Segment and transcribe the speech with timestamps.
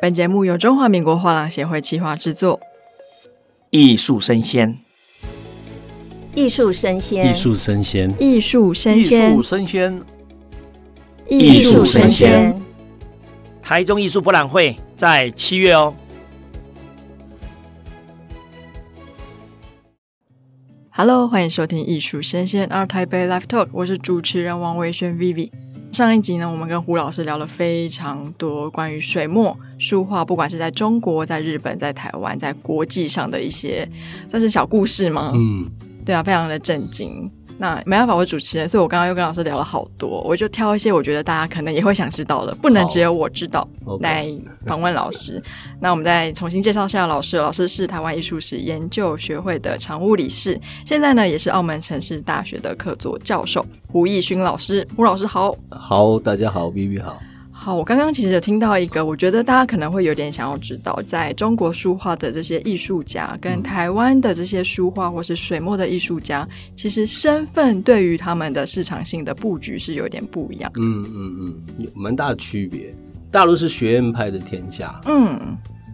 [0.00, 2.60] 本节目由中华民国画廊协会企划制作。
[3.70, 4.78] 艺术生鲜，
[6.36, 10.02] 艺术生鲜，艺术生鲜，艺术生鲜，艺术生鲜，
[11.28, 12.62] 艺术生鲜。
[13.60, 15.92] 台中艺术博览会在七月哦。
[20.90, 25.50] Hello，欢迎收听艺术生鲜 ART TAIPEI Live Talk，我是主持人王维轩 Vivi。
[25.98, 33.84] 上一集呢，我们跟胡老师聊了非常多关于水墨书画，不管是在中国、在日本、在台湾、在国际上的一些，
[34.28, 35.32] 算是小故事吗？
[35.34, 35.68] 嗯，
[36.06, 37.28] 对啊，非常的震惊。
[37.60, 43.68] 那没办法，我主持人，所以我刚刚又跟老师聊了好多，我就挑一些我觉得大家可能也会想知道的，不能只有我知道
[44.00, 44.26] 来
[44.64, 45.42] 访问老师。
[45.80, 54.86] 那我们再重新介绍一下老师，老师是台湾艺术史研究学会的常务理事，现在呢也是澳门城市大学的客座教授，胡艺勋老师。
[54.96, 57.20] 胡老师好，好，大家好，Vivi 好。
[57.68, 70.72] 好，我刚刚其实有听到一个，我觉得大家可能会有点想要知道，在中国书画的这些艺术家，跟台湾的这些书画或是水墨的艺术家，其实身份对于他们的市场性的布局是有点不一样。
[70.76, 72.94] 嗯嗯嗯，有蛮大的区别。
[73.30, 75.38] 大陆是学院派的天下，嗯，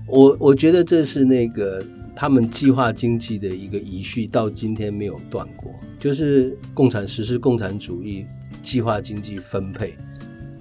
[0.06, 8.24] 我我觉得这是那个他们计划经济的一个遗绪，到今天没有断过，就是共产实施共产主义
[8.62, 9.96] 计划经济分配。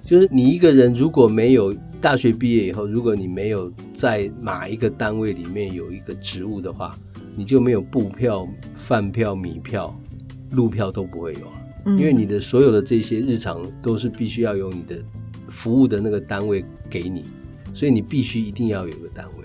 [0.04, 6.94] 就是你一个人如果没有大学毕业以后，如果你没有在哪一个单位里面有一个职务的话，
[7.34, 9.98] 你就没有布票、饭票、米票、
[10.50, 11.52] 路票都不会有了。
[11.86, 14.96] 因为你的所有的这些日常都是必须要有你的
[15.48, 17.24] 服务的那个单位给你，
[17.72, 19.44] 所以你必须一定要有一个单位。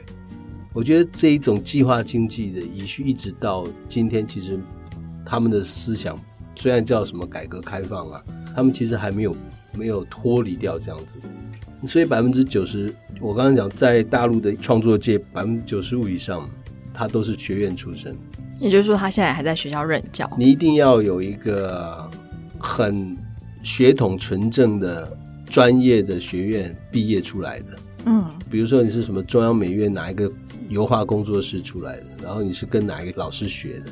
[0.73, 4.59] 我觉得这一种计划经济的遗绪，一直到今天，其实
[5.25, 6.17] 他们的思想
[6.55, 9.33] 虽然叫什么改革开放啊，他们其实还没有。
[9.73, 11.19] 没有脱离掉这样子，
[11.87, 16.49] 所以百分之九十，我刚刚讲，在大陆的创作界，百分之九十五以上，
[16.93, 18.15] 他都是学院出身。
[18.59, 20.29] 也就是说，他现在还在学校任教。
[20.37, 22.09] 你一定要有一个
[22.58, 23.15] 很
[23.63, 27.65] 血统纯正的专业的学院毕业出来的。
[28.05, 30.29] 嗯，比如说你是什么中央美院哪一个
[30.67, 33.85] 油画工作室出来的，然后你是跟哪一个老师学的，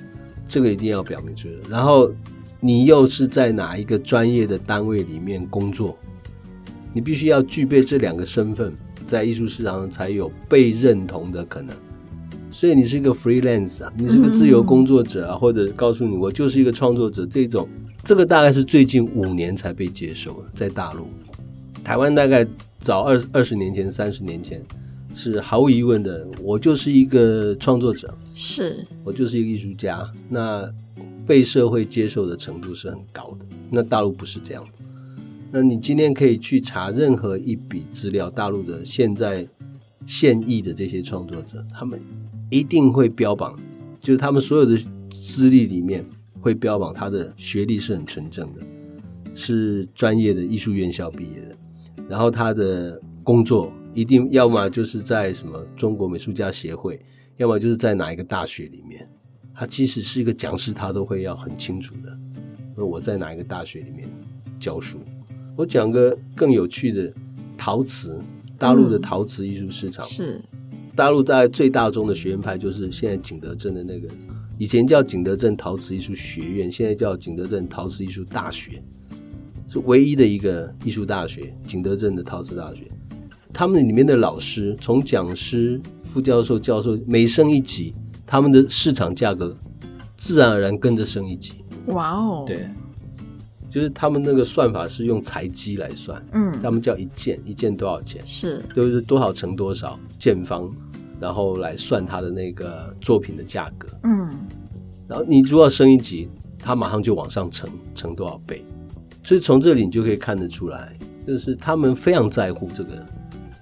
[0.47, 1.53] 这个一定要表明出来。
[1.69, 2.11] 然后。
[2.59, 5.97] 你又是在哪一个专业的单位里面工作？
[6.93, 8.73] 你必须要具备这两个身份，
[9.05, 11.75] 在艺术市场上才有被认同的可能。
[12.51, 17.67] 所以你是一个 freelance 啊，你是个自由工作者啊，或者告诉你我就是一个创作者，这种
[18.03, 21.07] 这个大概是最近五年才被接受的，在大陆。
[21.83, 22.47] 台湾大概
[22.79, 24.59] 早二二十年前、三十年前
[25.13, 30.09] 是毫无疑问的，我就是一个创作者，是我就是一个艺术家。
[30.27, 30.67] 那
[31.27, 34.65] 被社会接受的程度是很高的，那大陆不是这样。
[35.51, 39.47] 那你今天可以去查任何一笔资料，大陆的现在
[40.05, 41.99] 现役的这些创作者，他们
[42.49, 43.57] 一定会标榜，
[43.99, 44.77] 就是他们所有的
[45.09, 46.05] 资历里面
[46.39, 48.61] 会标榜他的学历是很纯正的，
[49.35, 51.55] 是专业的艺术院校毕业的，
[52.09, 57.01] 然后他的工作一定要么就是在什么中国美术家协会，
[57.35, 59.09] 要么就是在哪一个大学里面。
[59.59, 62.15] 他即使是一个讲师，他都会要很清楚的。
[62.75, 64.07] 那我在哪一个大学里面
[64.59, 64.99] 教书？
[65.55, 67.11] 我讲个更有趣的
[67.57, 68.21] 陶瓷，
[68.59, 70.41] 大陆的陶瓷艺术市场、嗯、是
[70.95, 74.07] 大陆在最大宗的学院派，就是现在景德镇的那个，
[74.59, 78.79] 以前叫景德镇陶瓷艺术学院，现在叫景德镇陶瓷艺术大学，
[79.67, 81.51] 是唯一的一个艺术大学。
[81.63, 82.83] 景德镇的陶瓷大学，
[83.51, 87.91] 他们里面的老师，从讲师、副教授、教授，每升一级。
[88.27, 89.57] 他们的市场价格
[90.17, 91.53] 自然而然跟着升一级。
[91.87, 92.43] 哇哦！
[92.45, 92.69] 对，
[93.69, 98.21] 就是他们那个算法是用材积来算，嗯，他们叫一件，一件多少钱？
[98.25, 100.69] 是，就是多少乘多少建方，
[101.19, 103.87] 然后来算他的那个作品的价格。
[104.03, 104.29] 嗯，
[105.07, 106.27] 然后你如果要升一级，
[106.59, 108.65] 他马上就往上乘，乘多少倍？
[109.23, 110.93] 所以从这里你就可以看得出来，
[111.25, 113.05] 就是他们非常在乎这个。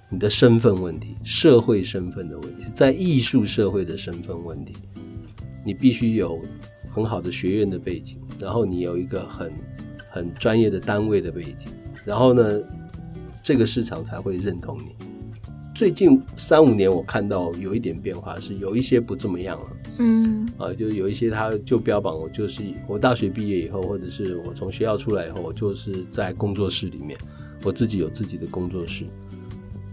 [0.08, 4.74] 你的身份问题，社会身份的问题，在艺术社会的身份问题，
[5.64, 6.40] 你必须有
[6.94, 9.52] 很好的学院的背景，然后你有一个很
[10.08, 11.72] 很专业的单位的背景，
[12.04, 12.62] 然后呢，
[13.42, 14.94] 这个市场才会认同你。
[15.74, 19.66] 最近三五年，我看到有一点变化，是有一些不这么样了。
[19.98, 27.18] 嗯，啊，就有一些他就标榜我就是我大学毕业以后，或者是我从学校出来以后，我就是在工作室里面，
[27.64, 29.04] 我自己有自己的工作室。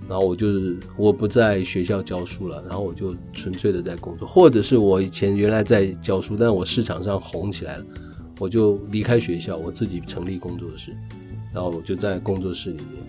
[0.08, 7.86] 然后我就是我不在学校教书了，然后我就纯粹的在工作，或者是我以前原来在教书，但是我市场上红起来了，
[8.40, 10.96] 我就离开学校，我自己成立工作室，
[11.54, 13.04] 然后我就在工作室里面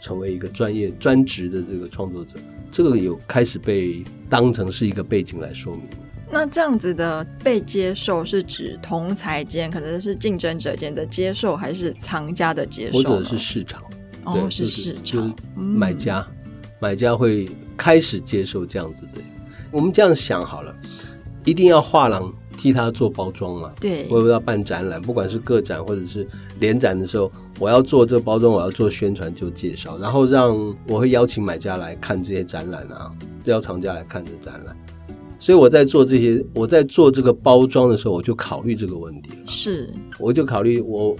[0.00, 2.34] 成为一个专业专职的这个创作者，
[2.70, 5.82] 这个有开始被当成是一个背景来说明。
[6.28, 13.80] 那这样子的被接受，是指同才间可能是竞争者间的接受，还是藏家的接受，或者是市场？
[14.26, 16.50] 哦，对是市场，就是买家，嗯、
[16.80, 19.20] 买家会开始接受这样子的。
[19.70, 20.74] 我们这样想好了，
[21.44, 23.72] 一定要画廊替他做包装嘛？
[23.80, 26.26] 对，我要办展览，不管是个展或者是
[26.60, 30.56] 联展的时候，我要做这个包装，我要做宣传，就介绍，然后让
[30.86, 33.10] 我会邀请买家来看这些展览啊，
[33.44, 34.76] 邀藏家来看这展览。
[35.38, 39.46] 所以我在做这些，我在做这个包装的时候，我就考虑这个问题了。
[39.46, 41.14] 是，我就考虑，我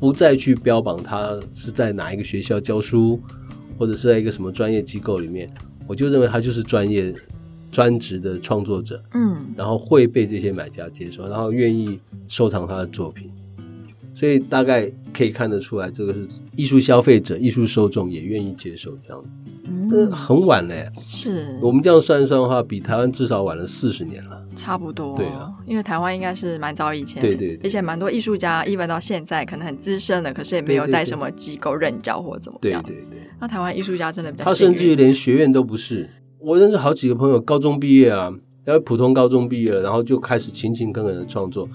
[0.00, 3.20] 不再去标榜他是在哪一个学校教书，
[3.78, 5.52] 或者是在一个什么专业机构里面，
[5.86, 7.14] 我就认为他就是专业、
[7.70, 9.00] 专职的创作者。
[9.12, 13.30] 嗯，然后会被这些买家接受，然后愿意收藏他的作品。
[14.14, 16.26] 所以大概可以看得出来，这个是
[16.60, 19.22] 艺术消费者、艺术受众也愿意接受这样。
[19.22, 19.28] 子。
[19.64, 21.58] 嗯，很晚嘞，是。
[21.62, 25.16] 我们这样算一算的话，比台湾至少晚了四十年了，差不多。
[25.16, 32.82] 对啊，因为台湾应该是蛮早以前，对对，对，而且蛮多艺术家，even 到现在可能很资深了，可是也没有在什么机构任教或怎么样。
[32.82, 36.10] 对对对，那台湾艺术家真的比较，他甚至于连学院都不是。
[36.40, 38.32] 我认识好几个朋友，高中毕业啊，
[38.64, 41.68] 然后普通高中毕业了，然后就开始勤勤恳恳的创作，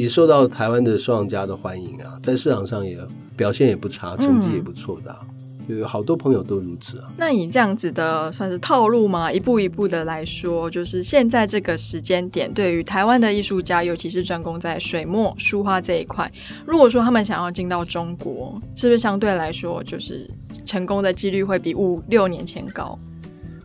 [0.00, 2.98] 也受到台湾的收藏家的欢迎啊，在市场上也
[3.36, 5.18] 表现也不差，成绩也不错的啊。
[5.22, 5.34] 嗯
[5.68, 7.12] 有好多朋友都如此啊。
[7.18, 9.30] 那你这样子的算是套路吗？
[9.30, 16.32] 一步一步的来说，就是现在这个时间点，对于台湾的艺术家，尤其是专攻在水墨书画这一块，
[16.64, 20.26] 如果说他们想要进到中国，是不是相对来说就是
[20.64, 22.98] 成功的几率会比五六年前高？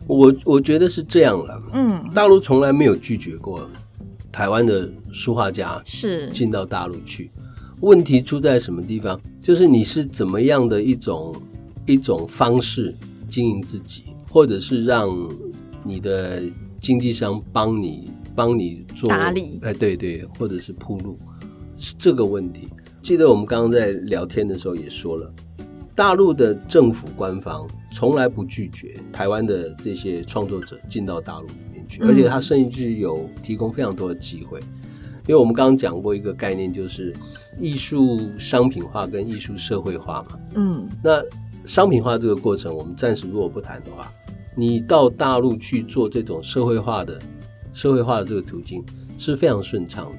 [0.06, 1.62] 我我觉得是这样了。
[1.72, 3.60] 嗯，大陆从来没有拒绝过
[4.34, 7.30] 台湾的书画家是进到大陆去。
[7.82, 9.20] 问题出在什么地方？
[9.40, 11.32] 就是你是怎么样的一种。
[11.86, 12.96] 一种方式
[13.28, 15.14] 经营自己，或者是让
[15.82, 16.42] 你的
[16.80, 21.18] 经纪商帮你帮你做打理，哎，对对，或者是铺路，
[21.76, 22.68] 是这个问题。
[23.02, 25.30] 记得我们刚刚在聊天的时候也说了，
[25.94, 31.46] 大陆的政府官方从来不拒绝台湾的这些创作者进到大陆
[32.00, 34.60] 而且他甚至有提供非常多的机会。
[35.26, 37.14] 因为我们刚刚讲过一个概念，就是
[37.58, 40.38] 艺术商品化跟艺术社会化嘛。
[40.54, 41.22] 嗯，那。
[41.66, 44.12] 商品化这个过程，我们暂时如果不谈的话，
[44.54, 47.18] 你到大陆去做这种社会化的、
[47.72, 48.84] 社会化的这个途径
[49.16, 50.12] 是非常顺畅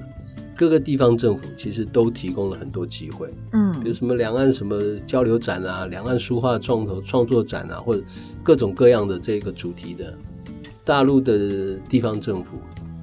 [0.56, 8.02] 各个地方政府其实都提供了很多机会，嗯，比如什么两岸什么交流展啊、两岸书画创投创作展啊，或者
[8.42, 10.18] 各种各样的这个主题的，
[10.86, 12.60] 大陆的地方政府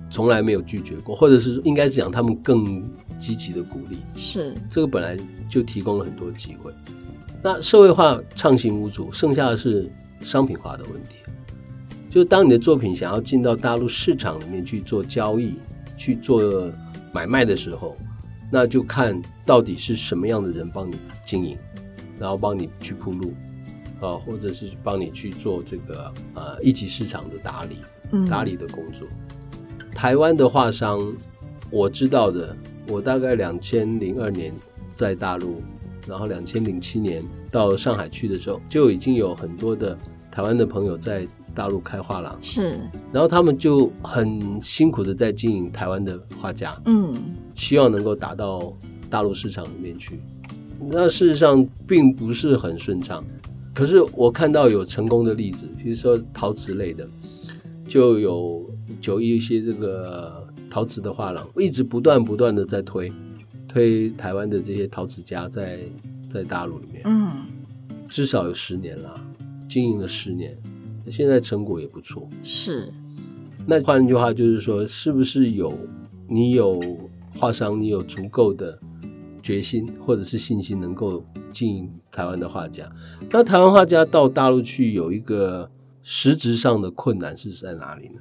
[0.10, 2.82] 从来没有拒绝过，或者是应该是讲他们更
[3.20, 5.18] 积极的鼓励，是这个本来
[5.50, 6.72] 就提供了很多机会。
[7.44, 9.92] 那社会化畅行无阻，剩下的是
[10.22, 11.18] 商品化的问题。
[12.10, 15.56] 就是当你的作品想要进到大陆市场里面去做交易、
[15.98, 16.72] 去做
[17.12, 17.98] 买卖的时候，
[18.50, 20.96] 那就看到底是什么样的人帮你
[21.26, 21.58] 经营，
[22.18, 23.34] 然后帮你去铺路
[24.06, 27.78] 啊，或者是帮你去做这个呃一级市场的打理、
[28.30, 29.08] 打理的工作。
[29.50, 31.00] 嗯、台湾的画商，
[31.70, 32.56] 我知道的，
[32.88, 34.54] 我大概两千零二年
[34.90, 35.62] 在大陆。
[36.06, 39.98] 然后，两千零七年到上海去的时候，就已经有很多的
[40.30, 42.38] 台湾的朋友在大陆开画廊。
[42.42, 42.78] 是，
[43.14, 47.16] 然后他们就很辛苦的在经营台湾的画家，嗯，
[47.56, 48.74] 希望能够打到
[49.10, 50.20] 大陆市场里面去。
[50.78, 53.24] 那事实上并不是很顺畅，
[53.74, 57.10] 可是我看到有成功的例子，比如说陶瓷类的，
[57.86, 58.70] 就有
[59.02, 63.12] 就一些这个陶瓷的画廊，一直不断不断的在推。
[63.68, 65.80] 推台湾的这些陶瓷家在
[66.30, 67.32] 在大陆里面，嗯，
[68.08, 69.20] 至少有十年了，
[69.68, 70.56] 经营了十年，
[71.10, 72.28] 现在成果也不错。
[72.44, 72.88] 是，
[73.66, 75.76] 那换句话就是说，是不是有
[76.28, 76.80] 你有
[77.36, 78.78] 画商，你有足够的
[79.44, 82.90] 决心或者是信心，能够经营台湾的画家？
[83.30, 85.70] 那台湾画家到大陆去有一个
[86.02, 88.16] 实质上的困难是在哪里呢？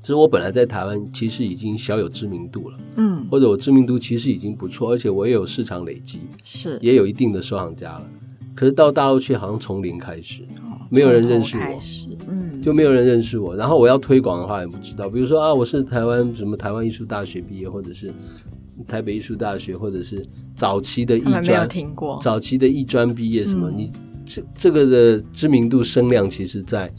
[0.00, 8.08] 其实我本来在台湾其实已经小有知名度了，嗯，或者我知名度其实已经不错，而且我也有市场累积，是也有一定的收藏家了。
[8.54, 11.80] 可是到大陆去好像从零开始，哦、没有人认识我，
[12.28, 13.54] 嗯，就没有人认识我。
[13.54, 18.12] 然后我要推广的话也不知道，比如说啊，我是台湾什么台湾艺术大学毕业，或者是
[18.86, 23.92] 台北艺术大学，或者是早期的艺专，听过早期的艺专毕业什么，嗯、你
[24.26, 26.92] 这这个的知名度声量，其实在。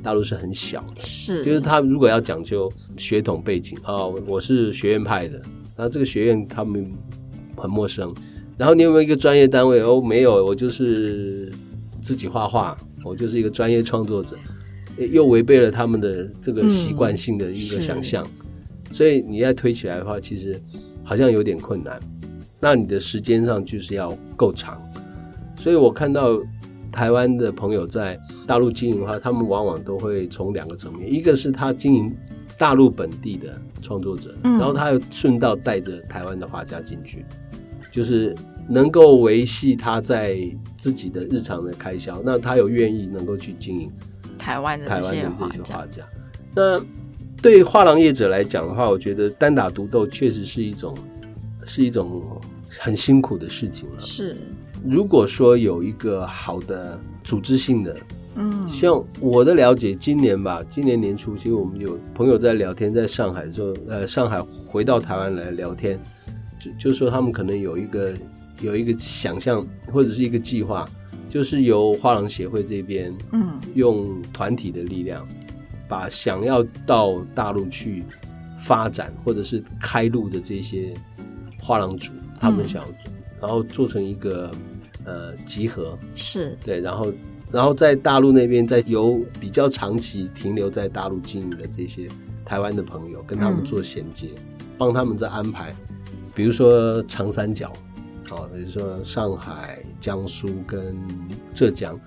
[0.00, 5.42] 大陆是很小的，是，就是他如果要讲究血统背景啊、哦，我是学院派的，
[5.76, 6.88] 那这个学院他们
[7.56, 8.14] 很陌生。
[8.56, 9.80] 然后你有没有一个专业单位？
[9.80, 11.52] 哦，没有，我就是
[12.00, 14.38] 自己画画，我就是一个专业创作者，
[15.10, 20.58] 又违背了他们的这个习惯性的一个想象，嗯、所以你要推起来的话，其实
[21.08, 21.98] 好像有点困难。
[22.60, 24.78] 那你的时间上就是要够长，
[25.56, 26.38] 所以我看到
[26.92, 32.14] 台湾的朋友在大陆经营的话，他们往往都会从两个层面，一个是他经营
[32.58, 37.24] 大陆本地的创作者，然后他又顺道带着台湾的画家进去，
[37.90, 38.34] 就是
[38.68, 40.38] 能够维系他在
[40.76, 43.90] 自己的日常的开销，那他有愿意能够去经营
[44.36, 46.02] 台湾的台湾的这些画家。
[46.54, 46.78] 那
[47.42, 50.94] 对画廊业者来讲的话，我觉得单打独斗确实是一种。
[51.70, 52.40] 是一种
[52.80, 54.00] 很辛苦的事情了。
[54.00, 54.34] 是，
[54.82, 57.94] 如果说有一个好的组织性的，
[58.36, 66.00] 嗯，像我的了解，今年吧，今年年初，其实我们有朋友在聊天，在上海的时候，呃，上海回到台湾来聊天，
[66.58, 68.14] 就就说他们可能有一个
[68.62, 70.88] 有一个想象或者是一个计划，
[71.28, 75.28] 就是由画廊协会这边，嗯，用团体的力量，
[75.88, 78.04] 把想要到大陆去
[78.58, 80.94] 发展或者是开路的这些。
[81.60, 84.50] 画廊主他们想要做，然后做成一个
[85.04, 87.12] 呃集合，是对，然后
[87.50, 92.08] 然后在大陆那边再由比较长期停留在大陆经营的这些
[92.42, 94.30] 台湾的朋友跟他们做衔接，
[94.78, 95.76] 帮他们在安排，
[96.34, 97.70] 比如说长三角，
[98.30, 100.96] 哦，比如说上海、江苏跟
[101.52, 102.00] 浙江。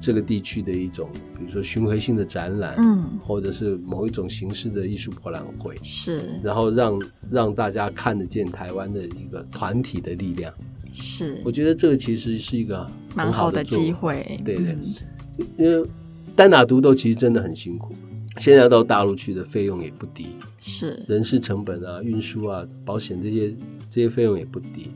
[0.00, 10.52] 这个地区的一种，比如说巡回性的展览，嗯，或者是某一种形式的艺术博览会，是，然后让让大家看得见台湾的一个团体的力量，
[10.94, 15.86] 是，我觉得这个其实是一个蛮好的机会，对对，嗯、因为
[16.34, 17.92] 单打独斗其实真的很辛苦，
[18.38, 20.28] 现在到大陆去的费用也不低，
[20.60, 23.50] 是，人事成本啊、运输啊、保险这些
[23.90, 24.88] 这些费用也不低，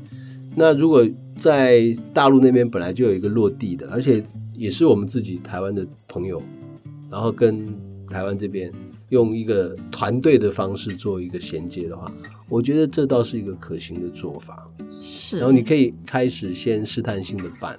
[0.56, 1.06] 那如果
[1.37, 4.25] 在大陆那边本来就有一个落地的，而且。
[4.54, 6.40] 也是我们自己台湾的朋友，
[7.11, 7.64] 然后跟
[8.06, 8.73] 台湾这边
[9.08, 12.12] 用一个团队的方式做一个衔接的话，
[12.49, 14.66] 我觉得这倒是一个可行的做法。
[15.00, 17.78] 是，然后你可以开始先试探性的办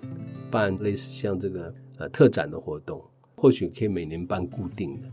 [0.51, 3.01] 办类似像这个呃特展的活动，
[3.36, 5.03] 或许可以每年办固定的，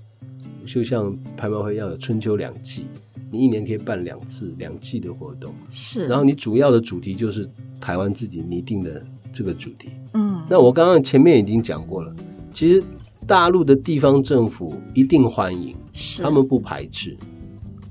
[0.67, 2.87] 就像拍卖会要有春秋两季，
[3.31, 5.55] 你一年可以办两次两季的活动。
[5.71, 7.49] 是，然后你主要的主题就是
[7.81, 9.05] 台湾自己拟定的。
[9.33, 12.15] 这个主题，嗯，那我刚刚前面已经讲过了。
[12.53, 12.85] 其实
[13.27, 15.75] 大陆的地方政府一定欢迎，
[16.23, 17.17] 他们不排斥。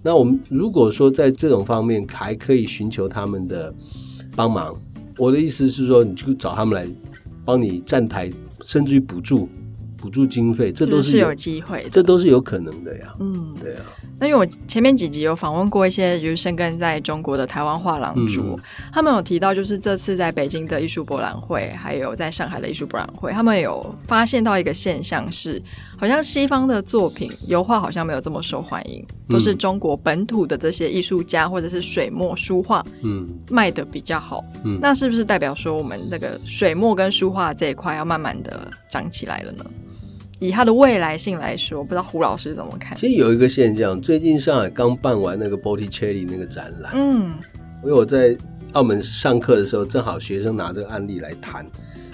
[0.04, 3.74] 那我们如果说在这种方面还可以寻求他们的
[4.36, 4.76] 帮忙，
[5.18, 6.92] 我的意思是说，你就找他们来
[7.44, 8.32] 帮你站台，
[8.64, 9.50] 甚至于补助。
[10.02, 13.14] 补助经费，这都是，有机会的，这都是有可能的呀。
[13.20, 13.86] 嗯，对啊。
[14.20, 18.60] 那因为我前面几集有访问过一些就是生根在中国的台湾画廊主，嗯、
[18.92, 25.62] 他们有提到，就是这次在北京的艺术博览会，还有在上海的艺术博览会，他们有发现到一个现象是，
[25.98, 34.44] 好像西方的作品油画好像没有这么受欢迎，都是中国本土的这些艺术家或者是水墨书画，嗯，卖的比较好。
[34.64, 39.66] 嗯，那是不是代表说我们这个水墨跟书画这一块要慢慢的长起来了呢？
[40.42, 42.98] 以它的未来性来说，不知道胡老师怎么看？
[42.98, 47.36] 其实有一个现象，最近上海刚办完那个 Botticelli 那个展览，嗯，
[47.84, 48.36] 因为我在
[48.74, 51.64] 澳门上课的时候，正好学生拿这个案例来谈，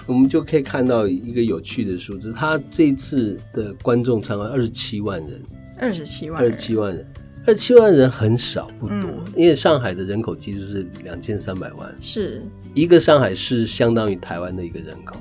[0.06, 5.40] 我们就可以看到一个有趣的数字，他这次的观众参观二十七万人，
[5.78, 7.06] 二十七万，二十七万人，
[7.46, 12.42] 二十七万人很少不多，嗯，因为上海的人口基数是两千三百万，是。
[12.74, 15.16] 一个上海市相当于台湾的一个人口。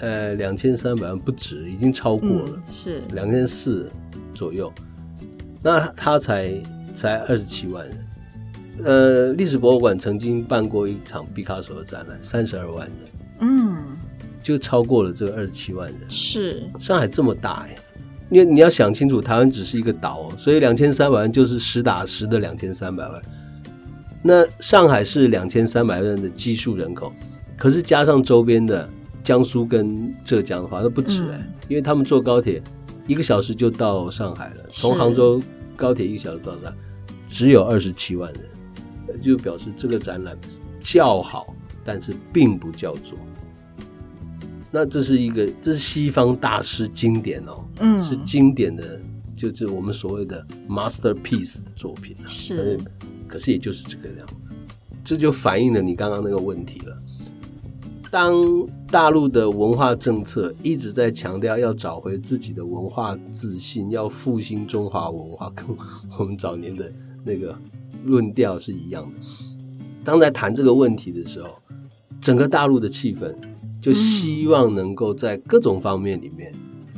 [0.00, 3.90] 呃，两千三百万不止，已经超过了，嗯、是两千四
[4.34, 4.72] 左右。
[5.62, 6.52] 那他才
[6.94, 8.06] 才二十七万人。
[8.84, 12.96] 呃，历史博物馆曾经办过一场毕卡索的展览，三十二万人，
[13.40, 13.76] 嗯，
[14.42, 15.98] 就超过了这个二十七万人。
[16.10, 17.74] 是上海这么大哎，
[18.30, 23.22] 因为你要想清楚，台湾只是一个岛，所以两千三百万就是实打实的两千三百万。
[24.22, 27.12] 那上海是两千三百万的基数人口，
[27.56, 28.86] 可是加上周边的。
[29.26, 32.62] 江苏跟浙江的话，那不止哎、欸，嗯、因为他们坐高铁
[33.08, 35.42] 一个小时就到上海了，从杭州
[35.74, 36.72] 高铁一个小时到上海，
[37.28, 40.38] 只有二十七万人，就表示这个展览
[40.80, 41.52] 叫好，
[41.84, 43.18] 但是并不叫座。
[44.70, 49.00] 那这是一个，这是西方大师经典哦，嗯，是经典的，
[49.34, 52.80] 就是我们所谓的 masterpiece 的作品是，是，
[53.26, 54.54] 可是也就是这个样子，
[55.02, 56.96] 这就反映了你刚刚那个问题了。
[58.08, 58.32] 当
[58.90, 65.66] 大陆的文化政策一直在强调要找回自己的文化自信，要复兴中华文化，跟
[66.18, 66.90] 我们早年的
[67.24, 67.56] 那个
[68.04, 69.18] 论调是一样的。
[70.04, 71.48] 当在谈这个问题的时候，
[72.20, 73.34] 整个大陆的气氛
[73.80, 76.54] 就希望能够在各种方面里面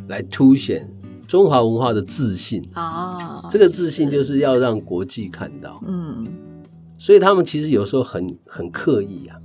[0.09, 0.89] 来凸显
[1.27, 3.49] 中华文化的自信啊。
[3.51, 6.27] 这个自信就是要让国际看到，嗯，
[6.99, 9.37] 所以他们其实有时候很很刻意啊，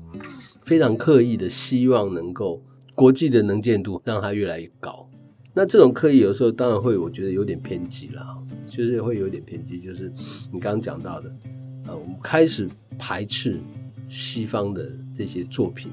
[0.65, 2.61] 非常刻意的希望能够
[2.95, 5.07] 国际的能见度让它越来越高。
[5.53, 8.25] 那这种刻意有时候当然会，我觉得有点偏激了，
[8.69, 10.11] 就是会有点偏激，就是
[10.51, 11.31] 你刚刚讲到的，
[11.87, 12.67] 呃，我们开始
[12.97, 13.59] 排斥
[14.07, 15.91] 西方的这些作品。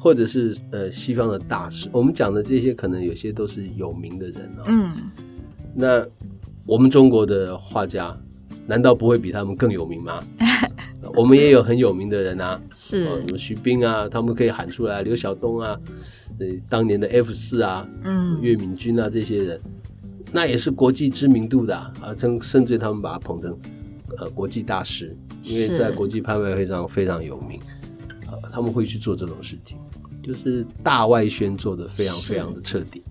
[0.00, 4.64] 或者是呃西方的大师，我们讲的这些可能有些都是有名的人啊、哦。
[4.68, 4.92] 嗯，
[5.74, 6.06] 那
[6.64, 8.16] 我们中国的画家
[8.64, 10.22] 难道不会比他们更有名吗？
[11.14, 15.78] 我们也有很有名的人啊，是，什么徐冰啊，他们可以喊出来，刘晓东啊，
[16.38, 19.60] 呃，当年的 F 四啊，嗯，岳敏君啊这些人，
[20.32, 23.56] 那也是国际知名度的啊，甚甚至他们把他捧成
[24.18, 27.60] 呃国际大师，因为在国际拍卖会上非常有名，
[28.26, 29.78] 呃，他们会去做这种事情。
[30.20, 33.02] 就是大外宣做的非常非常的彻底。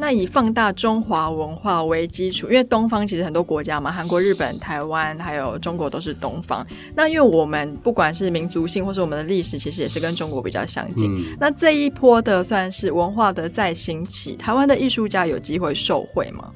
[0.00, 6.64] 那以放大中华文化为基础，因为东方其实很多国家嘛，韩国、日本、台湾还有中国都是东方。
[6.94, 11.12] 那因为我们不管是民族性或是我们的历史，其实也是跟中国比较相近。
[11.12, 16.52] 嗯、那这一波的算是文化的再兴起，台湾的艺术家有机会受惠吗？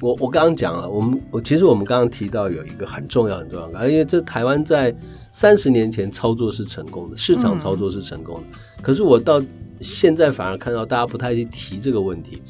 [0.00, 4.94] 我我刚刚讲了，我们我其实我们刚刚提到有一个很重要很重要的，因为这台湾在。
[5.36, 8.42] 三十年前操作是成功的，市场操作是成功的。
[8.52, 9.42] 嗯、可是我到
[9.84, 12.42] 现在反而看到大家不太去提这个问题。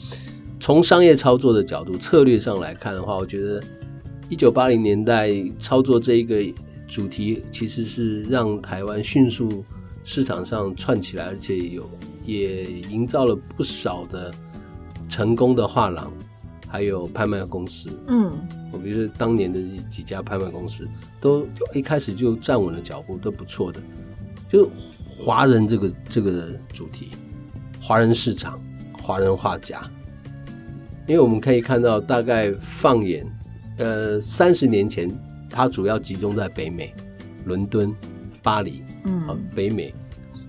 [0.60, 3.62] 从商业操作的角度、策略上来看的话，我觉得
[4.28, 6.36] 一九八零年代操作这一个
[6.86, 9.64] 主题，其实是让台湾迅速
[10.04, 11.84] 市场上串起来，而且有
[12.24, 14.32] 也营造了不少的
[15.08, 16.10] 成功的画廊。
[16.66, 18.32] 还有拍卖公司，嗯，
[18.72, 20.88] 我比如说当年的几家拍卖公司，
[21.20, 23.80] 都一开始就站稳了脚步，都不错的。
[24.50, 24.68] 就
[25.16, 27.10] 华人这个这个主题，
[27.86, 28.58] 华人市场，
[29.02, 29.82] 华人画家，
[31.06, 33.26] 因为我们可以看到，大概放眼
[33.76, 35.06] 呃三十年前，
[35.50, 36.94] 它主要集中在北美，
[37.44, 37.94] 伦敦、
[38.42, 39.94] 巴黎，嗯，北美、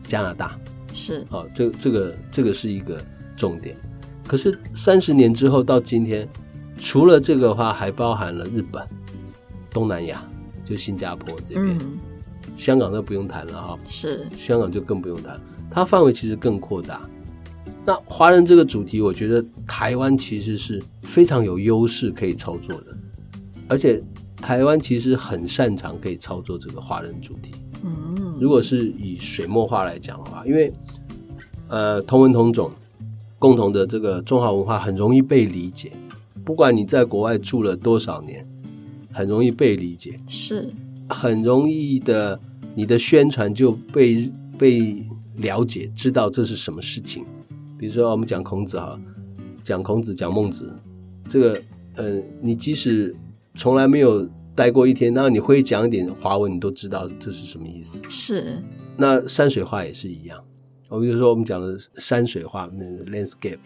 [0.07, 0.57] 加拿大。
[0.93, 3.03] 是，哦，这这个这个是一个
[3.35, 3.75] 重点。
[4.25, 6.25] 可是三十年之后到今天，
[6.77, 8.81] 除了这个的话，还包含了日本、
[9.71, 10.23] 东南亚，
[10.63, 11.99] 就新加坡这边，嗯、
[12.55, 13.77] 香港都不用谈了哈。
[13.89, 15.37] 是，香港就更不用谈，
[15.69, 17.01] 它范围其实更扩大。
[17.85, 22.97] 那华人这个主题，我觉得台湾其实是非常有优势可以操作的，
[23.67, 24.01] 而且
[24.37, 27.51] 台湾其实很擅长可以操作这个华人主题。
[27.83, 30.73] 嗯，如果是以水墨画来讲的话，因为
[31.67, 32.71] 呃同文同种。
[33.37, 35.91] 共同的这个中华文化很容易被理解，
[36.43, 38.47] 不管你在国外住了多少年，
[39.11, 40.73] 很容易被理解，是
[41.09, 42.39] 很容易的。
[42.73, 47.23] 你的宣传就被被了解，知道这是什么事情。
[47.77, 48.99] 比如说，我们讲孔子哈，
[49.63, 50.71] 讲孔子，讲孟子，
[51.29, 51.61] 这个
[51.95, 53.15] 呃，你即使
[53.55, 58.01] 从来没有待过一天，那你会讲一点华文，你都知道这是什么意思。
[58.09, 58.63] 是，
[58.95, 60.41] 那山水画也是一样。
[60.87, 63.57] 我比如说，我们讲的山水画，那个 landscape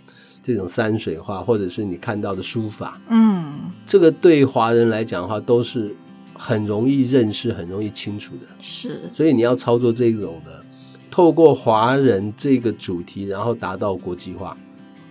[0.41, 5.93] 这种山水画，或者是你看到的书法，嗯，这个对华人来讲的话，都是
[6.33, 8.47] 很容易认识、很容易清楚的。
[8.57, 10.65] 是，所以你要操作这种的，
[11.11, 14.55] 透过华人这个主题，然后达到国际化，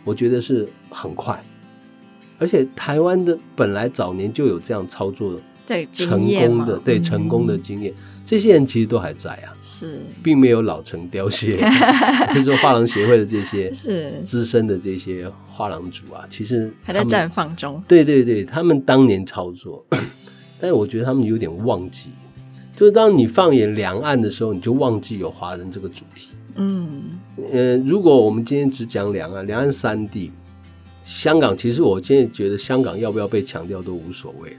[0.05, 1.43] 我觉得是很快。
[2.39, 5.41] 而且台湾的本来早年就有这样操作的。
[5.67, 7.93] 对，成功的对成功的经验，
[8.25, 11.59] 这些人其实都还在啊，是，并没有老成凋谢。
[12.33, 17.83] 比 如说画廊协会的这些 是资深的这些画廊主啊，其实还在绽放中。
[17.87, 19.85] 对对对，他们当年操作，
[20.59, 22.13] 但是我觉得他们有点忘记，
[22.79, 26.29] 就是当你放眼两岸的时候，你就忘记有华人这个主题。
[26.55, 27.19] 嗯，
[27.53, 30.31] 呃，如果我们今天只讲两岸，两岸三地，
[31.03, 34.57] 香港，其实我现在觉得香港要不要被强调都无所谓。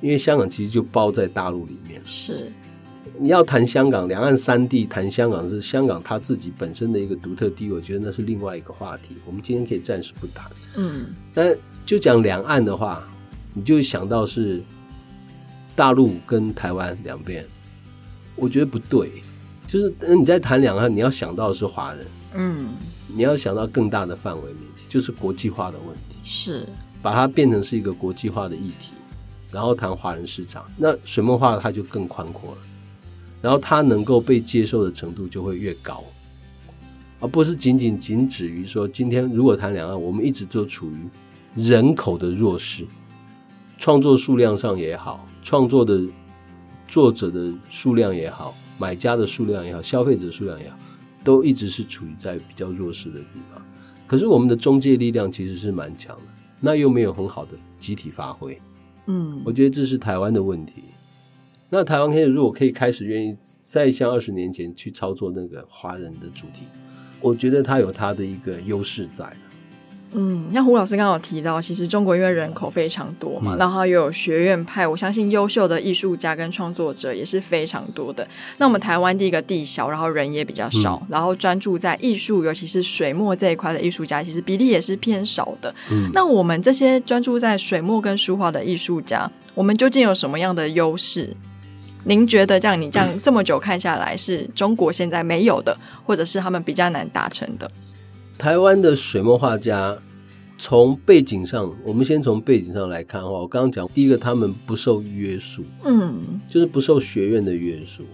[0.00, 2.50] 因为香港其实就包在大陆里面，是
[3.18, 10.50] 你要谈香港，两岸三地谈香港是香港它自己本身的一个独特地位，我觉得那是另外一个话题，我们今天可以暂时不谈。
[10.76, 11.54] 嗯，但
[11.84, 13.06] 就讲两岸的话，
[13.52, 14.62] 你就想到是
[15.76, 17.44] 大陆跟台湾两边，
[18.38, 19.10] 我觉得不对，
[19.66, 22.68] 就是你在谈两岸，你要想到的是华人，嗯，
[23.08, 26.66] 你要想到更大的范围媒体，就是国际化的问题，是。
[27.00, 28.92] 把它变成是一个国际化的议题。
[29.50, 32.58] 然后谈华人市场，那水墨画它就更宽阔了，
[33.40, 36.04] 然后它能够被接受的程度就会越高，
[37.18, 41.08] 而不是仅仅仅止于说，今天如果谈两岸，我们一直都处于
[41.54, 42.86] 人口的弱势，
[43.78, 45.98] 创作数量上也好，创作的
[46.88, 50.76] 作者的数量也好，买家的数量也好，消费者数量也好，
[51.22, 53.62] 都一直是处于在比较弱势的地方。
[54.06, 58.58] 可是我们的中介力量其实是蛮强的，那又没有很好的集体发挥。
[59.06, 60.84] 嗯，我觉得这是台湾的问题。
[61.68, 66.64] 那台湾可以如果可以开始愿意再像二十年前去操作那个华人的主题，
[67.20, 69.36] 我觉得它有它的一个优势在。
[70.12, 78.26] 嗯，像胡老师刚刚有提到，其实中国因为人口非常多嘛，嗯、然后又有学院派，我相信优秀的艺术家跟创作者也是非常多的。
[78.56, 85.74] 那我们台湾第一个地小，然后人也比较少，嗯、然后专注在艺术，尤其是水墨这一块的艺术家，其实比例也是偏少的。
[85.90, 91.32] 嗯，那我们这些专注在水墨跟书画的艺术家，我们究竟有什么样的优势？
[92.04, 97.70] 您觉得这样，你这样 这么久看下来，是中国现在没有的，或者是他们比较难达成的？
[98.38, 99.98] 台湾的水墨画家，
[100.56, 108.04] 从背景上，我们先从背景上来看的话，我刚刚讲第一个，他们不受约束，嗯，就是不受学院的约束。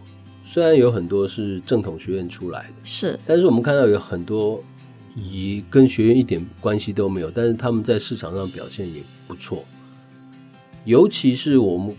[0.42, 4.64] 虽然有很多是正统学院出来的，是，但是我们看到有很多
[5.14, 9.62] 以跟学院一点关系都没有，但是他们在市场上表现也不错。
[10.86, 11.96] 尤其是我们，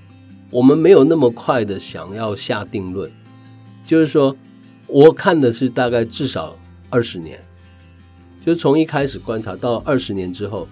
[0.49, 3.11] 我们没有那么快的想要下定论，
[3.85, 4.35] 就是说，
[4.87, 6.57] 我看的是大概至少
[6.89, 7.39] 二十年。
[8.45, 10.67] 就从一开始观察到二十年之后，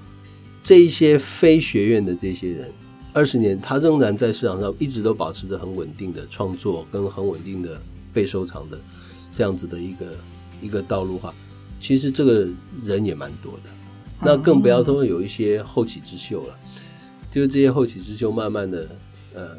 [0.64, 2.72] 这一些非学院的这些人，
[3.12, 7.82] 二十年他仍然在市场上一直都保持着很稳定的创作跟很稳定的
[8.14, 8.80] 被收藏的
[9.36, 10.06] 这样子的一个
[10.62, 11.34] 一个道路化，
[11.80, 12.48] 其实这个
[12.86, 13.70] 人也蛮多的，
[14.22, 16.56] 那更不要说有一些后起之秀了，
[17.32, 18.88] 就是这些后起之秀慢慢的
[19.34, 19.50] 呃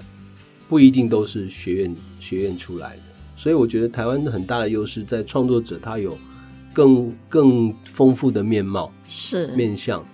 [0.69, 3.03] 不一定都是学院学院出来的，
[3.35, 6.17] 所以我觉得台湾很大的优势在创作者他有。
[6.75, 10.05] 更更丰富的面貌是面相，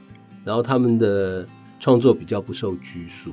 [0.44, 1.48] 然后他们的
[1.80, 3.30] 创作比较不受拘束，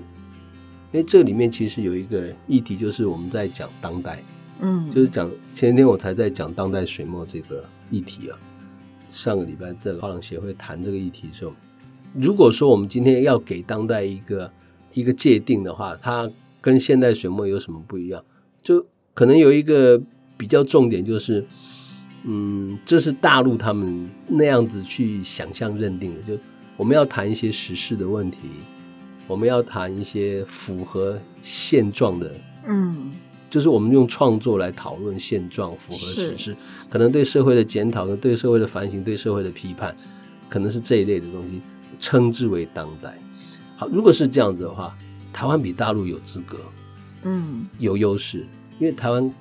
[0.94, 4.24] 因为这里面其实有一个议题，就是我们在讲当代，
[4.62, 8.40] 嗯，就是讲前天我才在讲当代水墨这个议题啊。
[9.10, 11.54] 上个礼拜在画廊协会谈这个议题的时候，
[12.14, 14.52] 如果说我们今天要给当代一个
[14.94, 18.24] 一个界定的话，它跟现代水墨有什么不一样？
[18.64, 20.02] 就可能有一个
[20.38, 21.46] 比较重点就是。
[22.30, 26.42] 嗯，这是大陆他们那样子去想象认定的，就
[26.76, 28.50] 我们要谈一些时事的问题，
[29.28, 32.36] 我们要谈一些符合现状的，
[32.66, 33.12] 嗯，
[33.50, 36.58] 就是我们用创作来讨论现状，符合时事，
[36.90, 39.96] 可能对社会的检讨，对社会的反省，对社会的批判，
[40.50, 41.62] 可能是这一类的东西，
[41.98, 43.18] 称之为当代。
[43.78, 44.98] 好，如果是这样子的话，
[45.32, 46.58] 台湾比大陆有资格，
[47.24, 48.46] 嗯，有优势，
[48.80, 49.34] 因为台湾。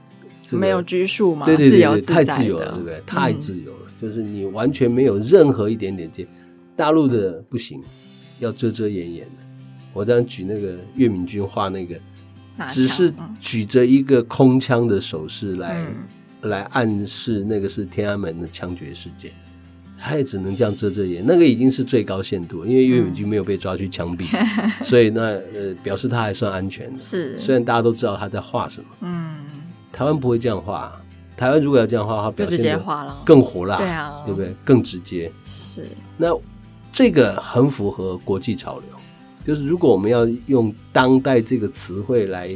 [0.55, 1.47] 没有拘束嘛？
[1.47, 3.03] 对对对对，自太自由了，对不对？
[3.07, 6.29] 太自由了，嗯、就是你完全没有任何一点点接。
[6.77, 7.83] 大陆的不行，
[8.39, 9.43] 要遮遮掩掩的。
[9.95, 11.97] 我这样举那个岳敏君画那个，
[12.71, 15.87] 只是举着一个空枪的手势来、
[16.43, 19.31] 嗯、来暗示那个是天安门的枪决事件，
[19.99, 21.25] 他也只能这样遮遮掩。
[21.27, 26.99] 那个已经是最高限度，因为岳敏君没有被抓去枪毙，嗯、 所以那呃表示他还算安全的。
[26.99, 29.35] 是，虽然大家都知道他在画什么，嗯。
[29.97, 30.93] 台湾不会这样画，
[31.39, 34.55] 台湾如果要这样画，它表现得更火辣，对啊，对不对？
[34.63, 35.33] 更直接。
[35.47, 35.89] 是。
[36.19, 36.39] 那
[36.93, 38.89] 这个很符合国际潮流，
[39.43, 42.55] 就是如果我们要用“当代”这个词汇来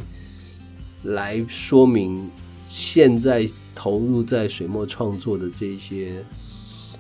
[1.05, 2.31] 来说明
[2.69, 6.23] 现在投入在水墨创作的这些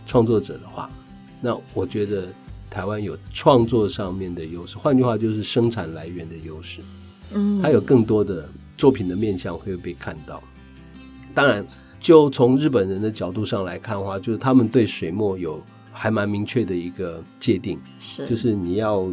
[0.06, 0.88] 创作者的话，
[1.42, 2.28] 那我觉得
[2.70, 6.80] 台湾有创作上面的优势，换句话就是生产来源的优势。
[7.34, 8.48] 嗯，它有更多的。
[8.80, 10.42] 作品的面向会被看到，
[11.34, 11.62] 当然，
[12.00, 15.62] 就从日本人的角度上来看的话，就是他们对水墨有
[15.92, 18.26] 还蛮明确的一个界定，是。
[18.26, 19.06] 就是你要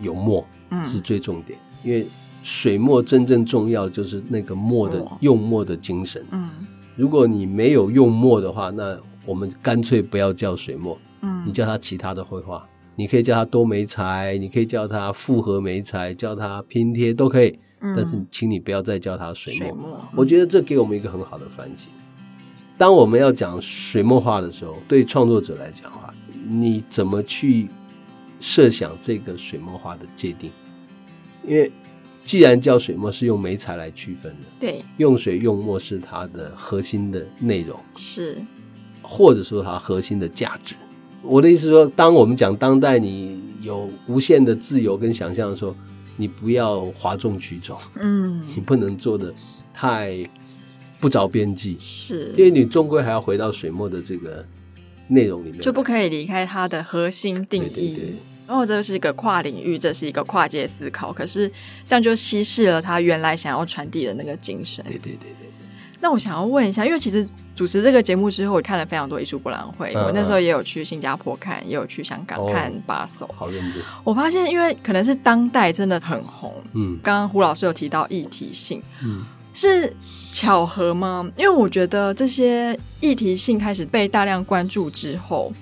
[0.00, 2.06] 有墨，嗯，是最重点，因为
[2.44, 6.48] 水墨真正重要就是那个墨的用墨的精神，嗯，
[6.94, 8.96] 如果你没有用墨的话，那
[9.26, 17.58] 我们干脆不要叫水墨，嗯，你叫它其他的绘画，你可以叫它多媒材，你可以叫它复合媒材，叫它拼贴都可以。
[17.82, 19.62] 但是，请你不要再叫它水墨。
[19.62, 21.90] 水墨，我觉得这给我们一个很好的反省。
[22.76, 26.14] 当我们要讲水墨画的时候，对创作者来讲的话，
[26.46, 27.68] 你怎么去
[28.38, 30.50] 设想这个水墨画的界定？
[31.46, 31.72] 因为
[32.22, 38.36] 既然叫水墨，是用媒材来区分的，对，用水用墨是它的核心的内容，是，
[39.00, 40.74] 或者说它核心的价值。
[41.22, 45.74] 我的意思说，当我们讲当代，你有无限的自由跟想象的时候。
[46.16, 49.34] 你不要哗众取宠，嗯， 你不能做的
[49.72, 50.22] 太
[51.00, 54.44] 不着边际，是，因为你终归还要回到水墨的这个
[55.08, 57.68] 内容里面，就不可以离开它的核心定义。
[57.68, 58.14] 对对对，
[58.46, 61.50] 然后这是一个跨领域，这是一个跨界思考，可是
[61.86, 64.84] 这样就稀释了他原来想要传递的那个精神。
[64.86, 65.50] 对对对对。
[66.00, 73.28] 那我想要问一下，因为其实主持这个节目之后，我看了非常多艺术博览会，嗯、我那时候也有去新加坡看，也有去香港看巴塞。
[73.34, 73.82] 好认真。
[74.02, 76.54] 我发现，因为可能是当代真的很红。
[76.72, 76.98] 嗯。
[77.02, 79.92] 刚刚胡老师有提到议题性，嗯，是
[80.32, 81.30] 巧合吗？
[81.36, 85.52] 因为我觉得这些议题性开始被大量关注之后，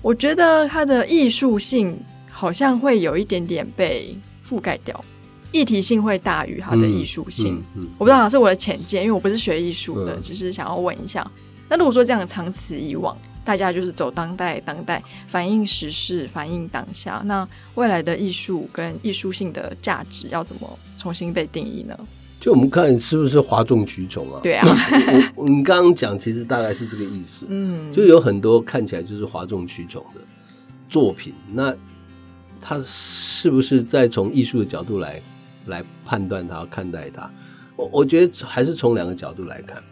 [0.00, 4.16] 我觉得它的艺术性好像会有一点点被
[4.48, 5.04] 覆盖掉。
[5.52, 11.28] 议题性会大于它的艺术性，嗯嗯嗯、我不知道是我的浅见，因为我不是学艺术的，嗯、只是想要问一下。
[11.68, 21.98] 那如果说这样长此以往，大家就是走当代，当代反映时事，反映当下，那未来的艺术跟艺术性的价值要怎么重新被定义呢？
[22.38, 24.40] 就我们看是不是哗众取宠啊？
[24.42, 24.66] 对啊，
[25.36, 30.20] 你刚刚讲其实大概是这个意思，嗯，就有很多看起来就是哗众取宠的
[30.88, 31.74] 作品，那
[32.60, 35.22] 它是不是在从艺术的角度来？
[35.70, 37.30] 来判断它，看待它，
[37.76, 39.82] 我我觉得还是从两个角度来看。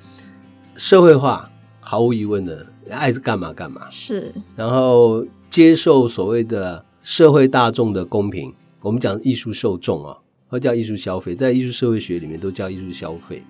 [0.76, 8.52] 社会化毫无疑问的，爱是干嘛干嘛是，然后接受所谓的社会大众的公平。
[8.82, 10.16] 我们讲艺术受众啊，
[10.48, 13.42] 或叫艺术消费，在艺术社会学里面都叫艺术消费。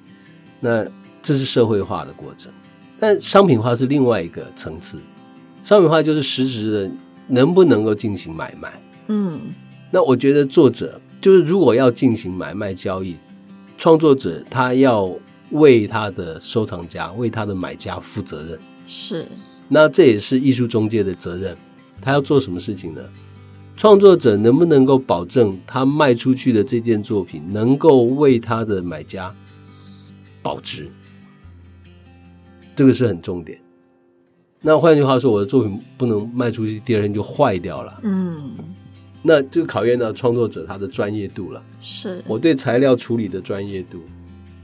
[0.61, 0.85] 那
[1.21, 2.53] 这是社会化的过程，
[2.99, 4.99] 但商品化是另外一个层次。
[5.63, 6.91] 商品化就是实质的
[7.27, 8.81] 能不能够进行买卖。
[9.09, 9.41] 嗯，
[9.91, 11.01] 那我觉得作者。
[11.27, 13.17] 就是如果要进行买卖交易，
[13.77, 15.13] 创作者他要
[15.51, 18.57] 为他的收藏家、为他的买家负责任。
[18.87, 19.27] 是，
[19.67, 21.57] 那这也是艺术中介的责任。
[22.01, 23.03] 他要做什么事情呢？
[23.77, 29.35] 创作者能不能够保证他卖出去的这件作品能够为他的买家
[30.41, 30.89] 保值？
[32.77, 33.61] 这个是很重点。
[34.61, 38.01] 那换句话说，我的作品不能卖出去，第二天就坏掉了。
[38.05, 38.53] 嗯。
[39.27, 41.61] 那就考验到创作者他的专业度了。
[41.81, 44.01] 是我对材料处理的专业度，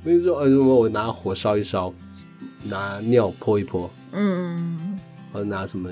[0.04, 1.92] 比如说，呃，我拿火烧一烧，
[2.62, 4.96] 拿尿泼一泼，嗯，
[5.32, 5.90] 或者拿什么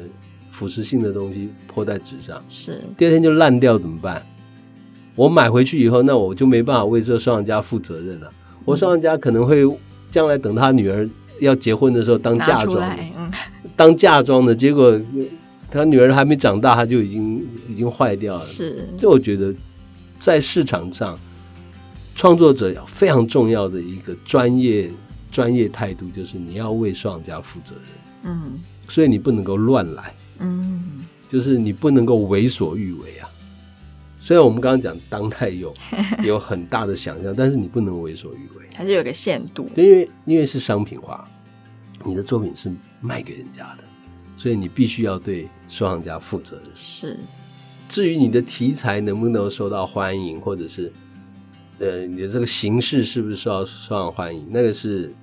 [0.52, 4.24] 腐蚀性的东西泼在纸上，是第二天就烂掉怎么办？
[5.16, 8.30] 我买回去以后，那我就没办法为这收藏家负责任了。
[8.64, 9.64] 我收藏家可能会
[10.10, 11.08] 将来等他女儿
[11.40, 12.78] 要结婚的时候当嫁妆，
[13.16, 13.30] 嗯，
[13.74, 14.98] 当嫁妆的结果。
[15.70, 18.44] 他女儿还没长大，他就已经已经坏掉了。
[18.44, 19.54] 是，这我觉得
[20.18, 21.18] 在市场上，
[22.14, 24.90] 创作者要非常重要的一个专业
[25.30, 27.84] 专业态度，就是你要为收藏家负责任。
[28.34, 30.12] 嗯，所以你不能够乱来。
[30.40, 33.28] 嗯，就是你不能够为所欲为啊。
[34.20, 35.72] 虽然我们刚刚讲当代有
[36.24, 39.70] 有很大的想象，但是你不能为所欲为，还是有个限度。
[39.76, 41.26] 因为因为是商品化，
[42.04, 43.84] 你的作品是卖给人家的。
[44.40, 46.66] 所以你必须要对收藏家负责任。
[46.74, 47.18] 是，
[47.90, 50.90] 至于你的题材能不能受到欢迎，或者是
[51.78, 55.14] 呃你的这个形式是不是受到受到欢迎，那个是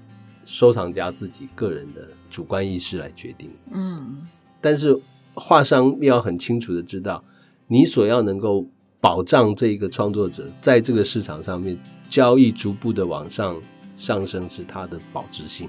[0.46, 3.50] 收藏家自己个人的主观意识来决定。
[3.72, 4.18] 嗯，
[4.62, 4.96] 但是
[5.34, 7.24] 画商要很清楚的知道，
[7.66, 8.70] 你所要能够
[9.02, 11.76] 保障这一个创作者在这个市场上面
[12.08, 13.60] 交易逐步的往上
[13.96, 15.68] 上升，是它的保值性。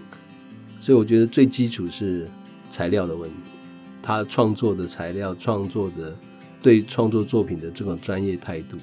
[0.82, 2.28] 所以我觉得最基础是。
[2.68, 3.36] 材料的问题，
[4.02, 6.16] 他创作的材料、创作的
[6.62, 8.76] 对创作作品的这种专业态度，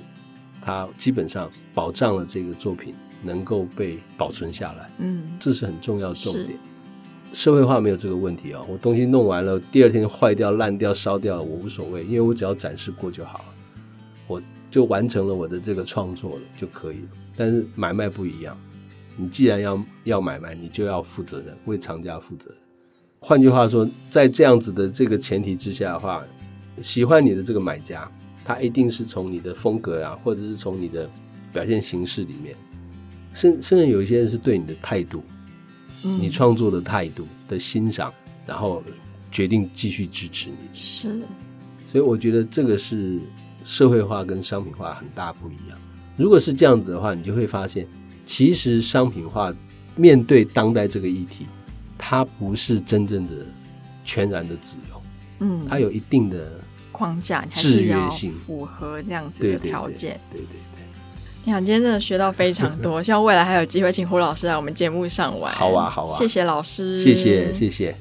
[0.62, 2.94] 他基本上保障了这个作品
[3.24, 4.90] 能够被保存下来。
[4.98, 6.58] 嗯，这是很重要的重点。
[7.34, 13.46] 社会化没有这个问题哦，我东西弄完了，第二天坏掉、烂掉、烧掉了，我无所谓，因为我只要展示过就好了，
[14.28, 17.08] 我就完成了我的这个创作了就可以了。
[17.36, 18.58] 但是买卖不一样，
[19.18, 22.58] 你既然要要买卖，你就要负责任，为藏家负责任。
[23.28, 26.24] 换句话说，在这样子的这个前提之下的话，
[26.80, 28.08] 喜欢你的这个买家，
[28.46, 31.10] 他一定是从你的风格啊，或者是从你的
[31.52, 32.56] 表现形式里面，
[33.34, 35.24] 甚甚至有一些人是对你的态度，
[36.04, 38.14] 嗯、你创作的态度的欣赏，
[38.46, 38.84] 然后
[39.32, 40.58] 决定继续支持你。
[40.72, 41.18] 是，
[41.92, 43.20] 所以我觉得这个是
[43.64, 45.80] 社会化跟商品化很大不一样。
[46.16, 47.88] 如果是这样子的话，你就会发现，
[48.24, 49.52] 其实商品化
[49.96, 51.48] 面对当代这个议题。
[51.98, 53.34] 它不是真正的
[54.04, 55.02] 全然的自由，
[55.40, 56.60] 嗯，它有一定的
[56.92, 60.20] 框架，制约性，符合这样子的条件。
[60.32, 60.84] 对对对，
[61.44, 65.54] 你好，今天真的学到非常多， 希望未来还有机会请胡老师来我们节目上玩。
[65.54, 67.96] 好啊，好啊，谢谢老师，谢谢，谢谢。